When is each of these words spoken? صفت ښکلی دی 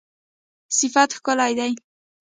صفت 0.77 1.09
ښکلی 1.17 1.51
دی 1.57 1.71